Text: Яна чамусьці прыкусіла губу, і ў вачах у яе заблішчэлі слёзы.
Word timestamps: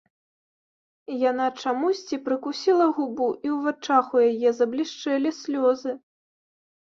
Яна 1.31 1.47
чамусьці 1.63 2.15
прыкусіла 2.29 2.87
губу, 2.99 3.27
і 3.47 3.53
ў 3.55 3.57
вачах 3.65 4.05
у 4.17 4.23
яе 4.29 4.49
заблішчэлі 4.61 5.29
слёзы. 5.41 5.91